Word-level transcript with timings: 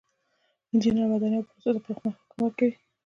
انجینران 0.71 1.07
ودانیو 1.11 1.39
او 1.41 1.47
پروسو 1.47 1.73
ته 1.75 1.79
پرمختګ 1.85 2.27
ورکوي. 2.39 2.73